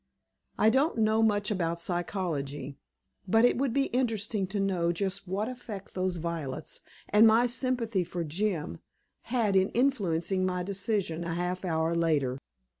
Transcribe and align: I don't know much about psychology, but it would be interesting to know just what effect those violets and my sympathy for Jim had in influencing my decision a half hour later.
I 0.57 0.71
don't 0.71 0.97
know 0.97 1.21
much 1.21 1.51
about 1.51 1.79
psychology, 1.79 2.75
but 3.27 3.45
it 3.45 3.55
would 3.59 3.71
be 3.71 3.85
interesting 3.93 4.47
to 4.47 4.59
know 4.59 4.91
just 4.91 5.27
what 5.27 5.47
effect 5.47 5.93
those 5.93 6.15
violets 6.15 6.81
and 7.09 7.27
my 7.27 7.45
sympathy 7.45 8.03
for 8.03 8.23
Jim 8.23 8.79
had 9.29 9.55
in 9.55 9.69
influencing 9.75 10.43
my 10.43 10.63
decision 10.63 11.23
a 11.23 11.35
half 11.35 11.63
hour 11.63 11.93
later. 11.93 12.39